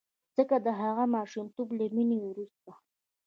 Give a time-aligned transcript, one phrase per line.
[0.37, 2.71] ځکه د هغه ماشومتوب له مینې نه وروسته.